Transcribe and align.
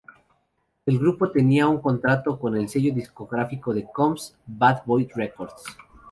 El 0.87 0.97
grupo 0.97 1.29
tenía 1.29 1.67
un 1.67 1.79
contrato 1.79 2.39
con 2.39 2.57
el 2.57 2.67
sello 2.69 2.91
discográfico 2.91 3.71
de 3.71 3.85
Combs, 3.91 4.35
Bad 4.47 4.81
Boy 4.85 5.07
Records. 5.13 5.61